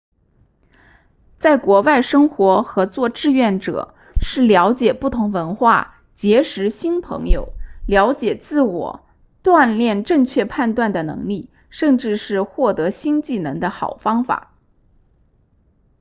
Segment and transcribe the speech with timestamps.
[1.37, 7.49] 在国外生活和做志愿者是了解不同文化结识新朋友
[7.85, 9.07] 了解自我
[9.43, 14.55] 锻炼正确判断的能力甚至是获得新技能的好方法